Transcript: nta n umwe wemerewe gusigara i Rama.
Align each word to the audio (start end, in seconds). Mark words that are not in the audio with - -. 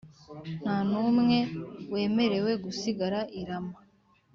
nta 0.61 0.77
n 0.89 0.91
umwe 1.05 1.37
wemerewe 1.93 2.51
gusigara 2.63 3.19
i 3.39 3.41
Rama. 3.47 3.77